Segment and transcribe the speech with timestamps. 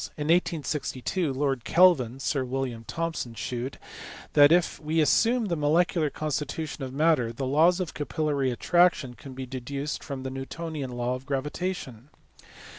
[0.17, 3.77] In 1862 Lord Kelvin (Sir William Thomson) shewed
[4.33, 9.35] that, if we assume the molecular constitution of matter, the laws of capillary attraction can
[9.35, 12.09] be deduced from the Newtonian law of gravitation.